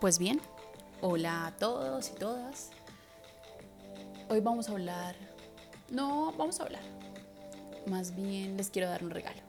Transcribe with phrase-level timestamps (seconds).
[0.00, 0.40] Pues bien,
[1.02, 2.70] hola a todos y todas.
[4.30, 5.14] Hoy vamos a hablar...
[5.90, 6.80] No, vamos a hablar.
[7.86, 9.42] Más bien les quiero dar un regalo.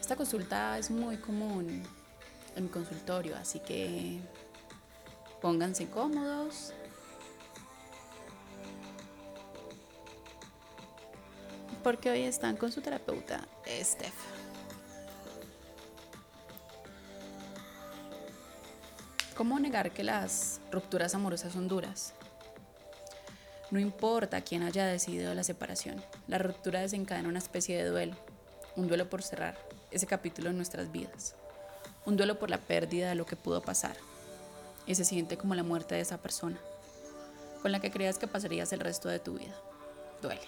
[0.00, 1.84] Esta consulta es muy común
[2.56, 4.18] en mi consultorio, así que
[5.40, 6.72] pónganse cómodos.
[11.84, 13.46] Porque hoy están con su terapeuta,
[13.80, 14.43] Steph.
[19.34, 22.14] ¿Cómo negar que las rupturas amorosas son duras?
[23.72, 28.14] No importa quién haya decidido la separación, la ruptura desencadena una especie de duelo,
[28.76, 29.58] un duelo por cerrar
[29.90, 31.34] ese capítulo en nuestras vidas,
[32.06, 33.96] un duelo por la pérdida de lo que pudo pasar,
[34.86, 36.60] y se siente como la muerte de esa persona,
[37.60, 39.56] con la que creías que pasarías el resto de tu vida.
[40.22, 40.46] Duele.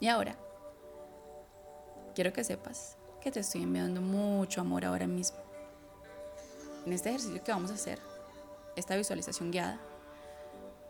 [0.00, 0.34] Y ahora,
[2.16, 5.45] quiero que sepas que te estoy enviando mucho amor ahora mismo
[6.86, 7.98] en este ejercicio que vamos a hacer,
[8.76, 9.80] esta visualización guiada,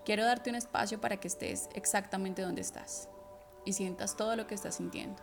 [0.04, 3.08] quiero darte un espacio para que estés exactamente donde estás
[3.64, 5.22] y sientas todo lo que estás sintiendo.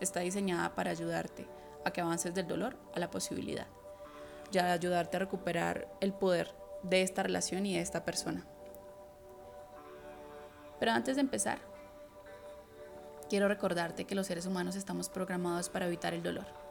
[0.00, 1.48] Está diseñada para ayudarte
[1.84, 3.66] a que avances del dolor a la posibilidad,
[4.52, 8.46] ya ayudarte a recuperar el poder de esta relación y de esta persona.
[10.78, 11.58] Pero antes de empezar,
[13.28, 16.61] quiero recordarte que los seres humanos estamos programados para evitar el dolor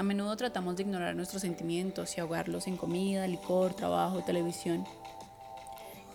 [0.00, 4.86] a menudo tratamos de ignorar nuestros sentimientos y ahogarlos en comida, licor, trabajo, televisión.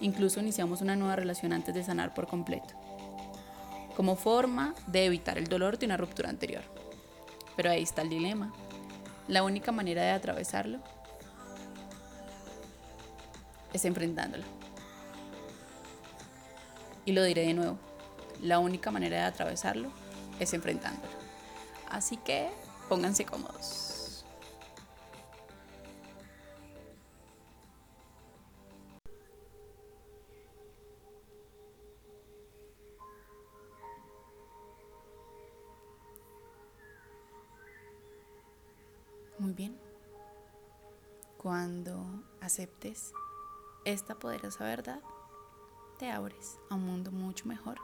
[0.02, 2.73] Incluso iniciamos una nueva relación antes de sanar por completo,
[3.95, 6.63] como forma de evitar el dolor de una ruptura anterior.
[7.56, 8.52] Pero ahí está el dilema.
[9.28, 10.80] La única manera de atravesarlo
[13.72, 14.45] es enfrentándolo.
[17.06, 17.78] Y lo diré de nuevo,
[18.41, 19.91] la única manera de atravesarlo
[20.39, 21.13] es enfrentándolo.
[21.88, 22.50] Así que
[22.88, 23.95] Pónganse cómodos.
[39.40, 39.78] Muy bien.
[41.38, 42.06] Cuando
[42.41, 43.12] aceptes
[43.84, 45.02] esta poderosa verdad,
[46.00, 47.78] te abres a un mundo mucho mejor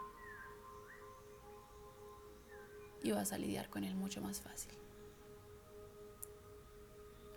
[3.03, 4.80] y vas a lidiar con él mucho más fácil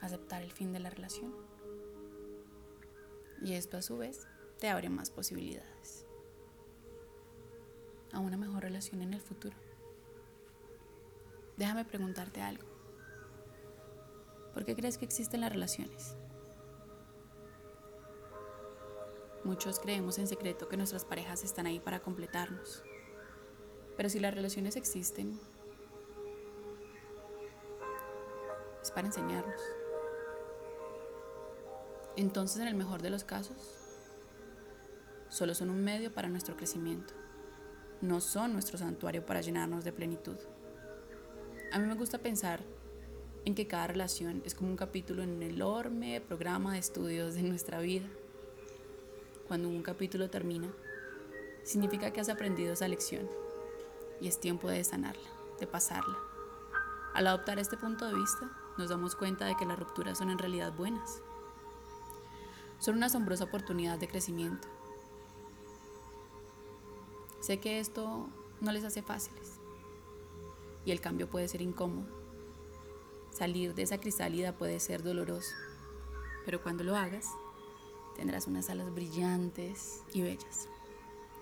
[0.06, 1.34] aceptar el fin de la relación.
[3.42, 4.26] Y esto a su vez
[4.58, 6.06] te abre más posibilidades
[8.12, 9.56] a una mejor relación en el futuro.
[11.56, 12.64] Déjame preguntarte algo.
[14.52, 16.16] ¿Por qué crees que existen las relaciones?
[19.42, 22.82] Muchos creemos en secreto que nuestras parejas están ahí para completarnos.
[23.96, 25.38] Pero si las relaciones existen,
[28.82, 29.60] es para enseñarnos.
[32.16, 33.56] Entonces, en el mejor de los casos,
[35.28, 37.12] solo son un medio para nuestro crecimiento.
[38.00, 40.36] No son nuestro santuario para llenarnos de plenitud.
[41.72, 42.60] A mí me gusta pensar
[43.44, 47.42] en que cada relación es como un capítulo en el enorme programa de estudios de
[47.42, 48.06] nuestra vida.
[49.48, 50.68] Cuando un capítulo termina,
[51.64, 53.28] significa que has aprendido esa lección
[54.20, 56.16] y es tiempo de sanarla, de pasarla.
[57.12, 60.38] Al adoptar este punto de vista, nos damos cuenta de que las rupturas son en
[60.38, 61.20] realidad buenas
[62.84, 64.68] son una asombrosa oportunidad de crecimiento.
[67.40, 68.28] Sé que esto
[68.60, 69.58] no les hace fáciles
[70.84, 72.06] y el cambio puede ser incómodo.
[73.30, 75.54] Salir de esa crisálida puede ser doloroso,
[76.44, 77.30] pero cuando lo hagas,
[78.16, 80.68] tendrás unas alas brillantes y bellas.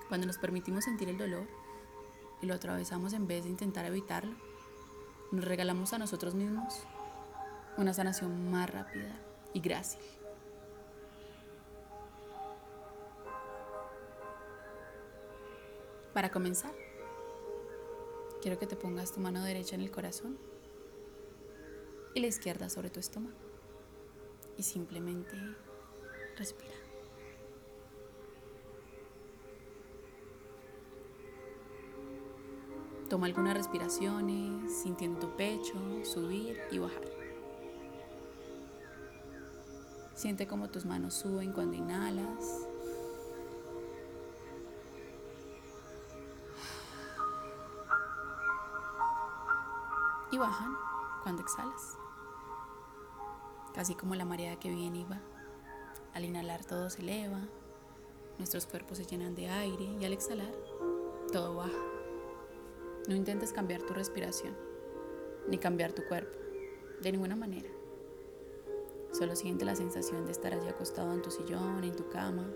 [0.07, 1.49] Cuando nos permitimos sentir el dolor
[2.41, 4.37] y lo atravesamos en vez de intentar evitarlo,
[5.33, 6.85] nos regalamos a nosotros mismos
[7.77, 9.21] una sanación más rápida
[9.53, 10.22] y grácil.
[16.13, 16.75] Para comenzar,
[18.43, 20.37] quiero que te pongas tu mano derecha en el corazón
[22.15, 23.39] y la izquierda sobre tu estómago.
[24.59, 25.35] Y simplemente
[26.37, 26.75] respira.
[33.09, 37.23] Toma algunas respiraciones, sintiendo tu pecho subir y bajar.
[40.15, 42.69] Siente cómo tus manos suben cuando inhalas
[50.33, 50.75] y bajan
[51.23, 51.99] cuando exhalas.
[53.75, 55.21] Casi como la marea que viene y va.
[56.15, 57.41] Al inhalar todo se eleva,
[58.39, 60.53] nuestros cuerpos se llenan de aire y al exhalar
[61.33, 61.79] todo baja.
[63.09, 64.57] No intentes cambiar tu respiración
[65.49, 66.39] ni cambiar tu cuerpo,
[67.01, 67.69] de ninguna manera.
[69.13, 72.49] Solo siente la sensación de estar allí acostado en tu sillón, en tu cama.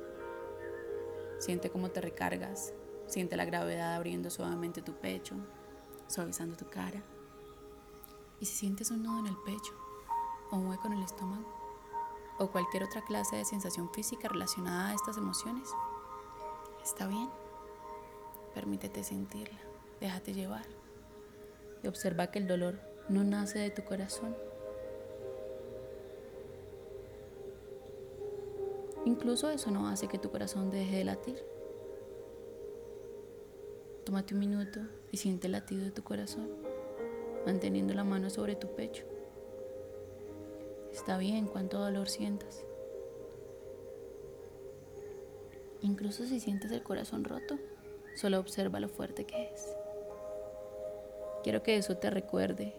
[1.38, 2.72] Siente cómo te recargas.
[3.06, 5.34] Siente la gravedad abriendo suavemente tu pecho,
[6.06, 7.02] suavizando tu cara.
[8.40, 9.72] Y si sientes un nudo en el pecho,
[10.50, 11.44] o un hueco en el estómago,
[12.38, 15.68] o cualquier otra clase de sensación física relacionada a estas emociones,
[16.84, 17.28] está bien.
[18.54, 19.58] Permítete sentirla,
[20.00, 20.64] déjate llevar
[21.82, 24.36] y observa que el dolor no nace de tu corazón.
[29.04, 31.42] Incluso eso no hace que tu corazón deje de latir.
[34.04, 34.80] Tómate un minuto
[35.12, 36.48] y siente el latido de tu corazón,
[37.46, 39.04] manteniendo la mano sobre tu pecho.
[40.92, 42.64] Está bien cuánto dolor sientas.
[45.80, 47.58] Incluso si sientes el corazón roto,
[48.16, 49.76] solo observa lo fuerte que es.
[51.44, 52.74] Quiero que eso te recuerde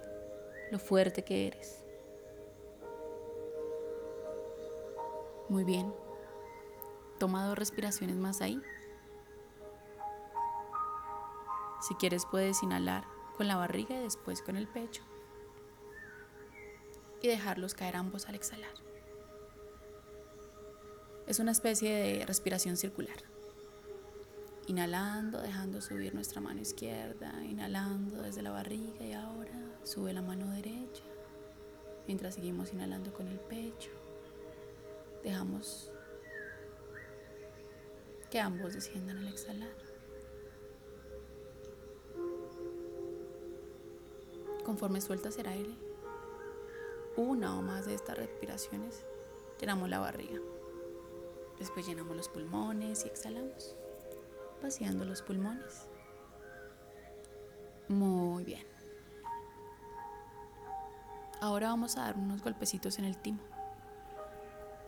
[0.72, 1.86] lo fuerte que eres.
[5.48, 5.94] Muy bien.
[7.20, 8.62] Toma dos respiraciones más ahí.
[11.80, 15.04] Si quieres puedes inhalar con la barriga y después con el pecho.
[17.22, 18.74] Y dejarlos caer ambos al exhalar.
[21.28, 23.18] Es una especie de respiración circular.
[24.66, 29.54] Inhalando, dejando subir nuestra mano izquierda, inhalando desde la barriga y ahora
[29.84, 31.04] sube la mano derecha.
[32.07, 33.92] Mientras seguimos inhalando con el pecho,
[35.24, 35.92] dejamos
[38.30, 39.87] que ambos desciendan al exhalar.
[44.68, 45.74] Conforme sueltas el aire,
[47.16, 49.06] una o más de estas respiraciones,
[49.62, 50.42] llenamos la barriga.
[51.58, 53.78] Después llenamos los pulmones y exhalamos,
[54.62, 55.88] vaciando los pulmones.
[57.88, 58.68] Muy bien.
[61.40, 63.40] Ahora vamos a dar unos golpecitos en el timo.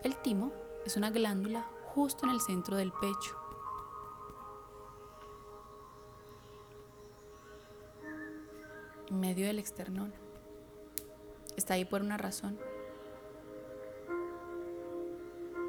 [0.02, 0.52] El timo
[0.84, 3.39] es una glándula justo en el centro del pecho.
[9.10, 10.12] En medio del externón.
[11.56, 12.58] Está ahí por una razón.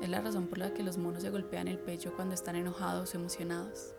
[0.02, 3.14] Es la razón por la que los monos se golpean el pecho cuando están enojados
[3.14, 3.94] o emocionados.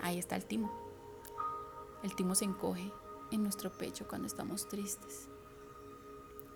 [0.00, 0.72] Ahí está el timo.
[2.02, 2.92] El timo se encoge
[3.30, 5.28] en nuestro pecho cuando estamos tristes.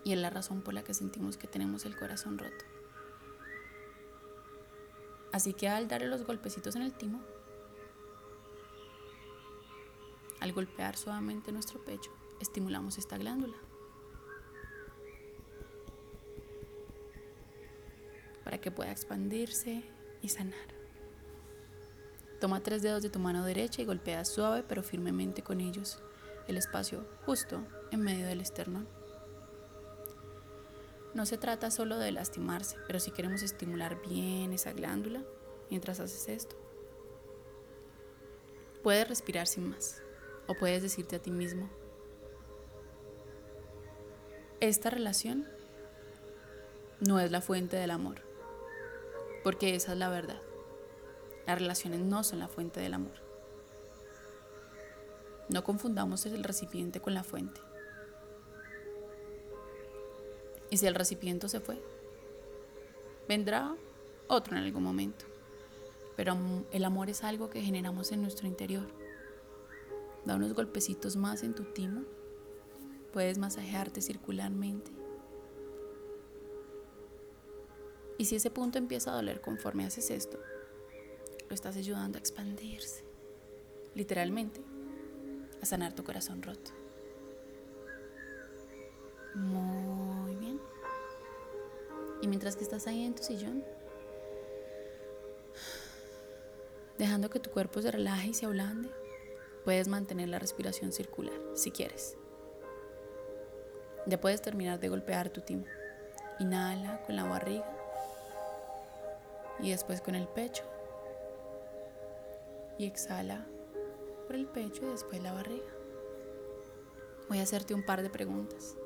[0.04, 2.64] Y es la razón por la que sentimos que tenemos el corazón roto.
[5.32, 7.20] Así que al darle los golpecitos en el timo,
[10.42, 12.10] al golpear suavemente nuestro pecho,
[12.40, 13.54] estimulamos esta glándula.
[18.42, 19.84] Para que pueda expandirse
[20.20, 20.74] y sanar.
[22.40, 26.02] Toma tres dedos de tu mano derecha y golpea suave pero firmemente con ellos
[26.48, 28.88] el espacio justo en medio del esternón.
[31.14, 35.22] No se trata solo de lastimarse, pero si queremos estimular bien esa glándula
[35.70, 36.56] mientras haces esto.
[38.82, 40.02] Puedes respirar sin más
[40.52, 41.66] o puedes decirte a ti mismo,
[44.60, 45.48] esta relación
[47.00, 48.20] no es la fuente del amor,
[49.42, 50.42] porque esa es la verdad.
[51.46, 53.14] Las relaciones no son la fuente del amor.
[55.48, 57.62] No confundamos el recipiente con la fuente.
[60.68, 61.82] Y si el recipiente se fue,
[63.26, 63.74] vendrá
[64.28, 65.24] otro en algún momento.
[66.14, 66.36] Pero
[66.70, 68.86] el amor es algo que generamos en nuestro interior.
[70.24, 72.02] Da unos golpecitos más en tu timo.
[73.12, 74.90] Puedes masajearte circularmente.
[78.18, 80.38] Y si ese punto empieza a doler conforme haces esto,
[81.48, 83.04] lo estás ayudando a expandirse.
[83.94, 84.62] Literalmente,
[85.60, 86.70] a sanar tu corazón roto.
[89.34, 90.60] Muy bien.
[92.20, 93.64] Y mientras que estás ahí en tu sillón,
[96.96, 98.88] dejando que tu cuerpo se relaje y se ablande,
[99.64, 102.16] puedes mantener la respiración circular, si quieres.
[104.06, 105.64] Ya puedes terminar de golpear tu timo.
[106.40, 107.70] Inhala con la barriga
[109.60, 110.64] y después con el pecho.
[112.78, 113.46] Y exhala
[114.26, 115.70] por el pecho y después la barriga.
[117.28, 118.76] Voy a hacerte un par de preguntas.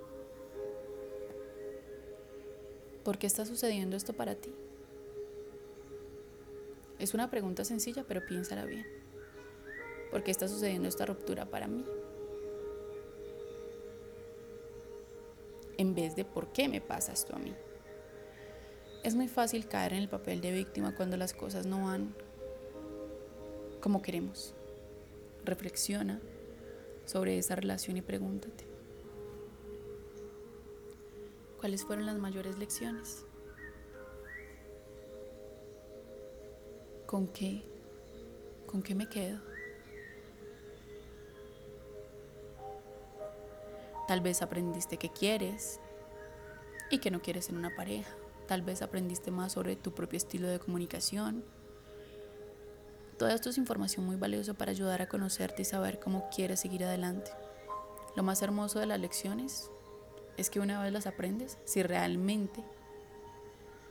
[3.05, 4.53] ¿Por qué está sucediendo esto para ti?
[6.99, 8.96] Es una pregunta sencilla, pero piénsala bien.
[10.11, 11.85] ¿Por qué está sucediendo esta ruptura para mí?
[15.79, 17.55] En vez de ¿por qué me pasa esto a mí?
[19.03, 22.15] Es muy fácil caer en el papel de víctima cuando las cosas no van
[23.81, 24.55] como queremos.
[25.45, 26.21] Reflexiona
[27.05, 28.67] sobre esa relación y pregúntate.
[31.61, 33.25] ¿Cuáles fueron las mayores lecciones?
[37.07, 37.63] ¿Con qué?
[38.67, 39.56] ¿Con qué me quedo?
[44.07, 45.81] Tal vez aprendiste que quieres
[46.91, 48.15] y que no quieres en una pareja.
[48.47, 51.45] Tal vez aprendiste más sobre tu propio estilo de comunicación.
[53.19, 56.85] Todo esto es información muy valiosa para ayudar a conocerte y saber cómo quieres seguir
[56.85, 57.33] adelante.
[58.15, 59.71] Lo más hermoso de las lecciones
[60.37, 62.63] es que una vez las aprendes, si realmente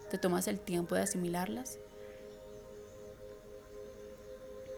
[0.10, 1.80] te tomas el tiempo de asimilarlas,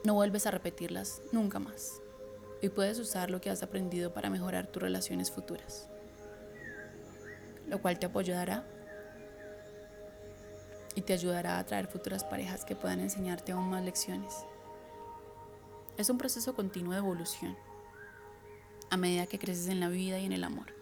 [0.04, 2.02] no vuelves a repetirlas nunca más
[2.62, 5.90] y puedes usar lo que has aprendido para mejorar tus relaciones futuras,
[7.68, 8.66] lo cual te apoyará
[10.96, 14.34] y te ayudará a atraer futuras parejas que puedan enseñarte aún más lecciones.
[15.98, 17.56] Es un proceso continuo de evolución
[18.90, 20.74] a medida que creces en la vida y en el amor.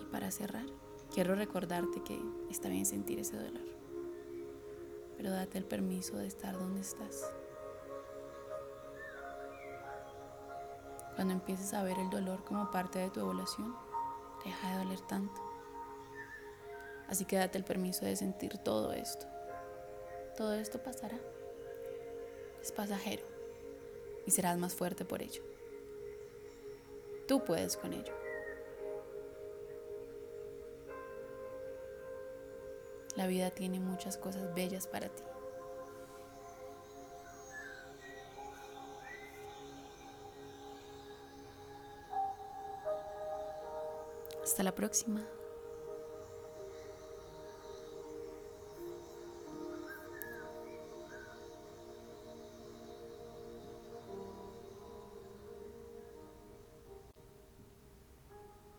[0.00, 0.66] Y para cerrar,
[1.12, 3.69] quiero recordarte que está bien sentir ese dolor
[5.20, 7.30] pero date el permiso de estar donde estás.
[11.14, 13.76] Cuando empieces a ver el dolor como parte de tu evolución,
[14.42, 15.38] deja de doler tanto.
[17.06, 19.26] Así que date el permiso de sentir todo esto.
[20.38, 21.18] Todo esto pasará.
[22.62, 23.24] Es pasajero
[24.24, 25.42] y serás más fuerte por ello.
[27.28, 28.14] Tú puedes con ello.
[33.20, 35.22] La vida tiene muchas cosas bellas para ti.
[44.42, 45.20] Hasta la próxima.